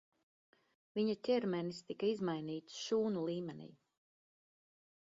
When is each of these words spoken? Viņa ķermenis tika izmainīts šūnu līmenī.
Viņa 0.99 1.15
ķermenis 1.27 1.83
tika 1.91 2.09
izmainīts 2.15 2.81
šūnu 2.87 3.29
līmenī. 3.31 3.71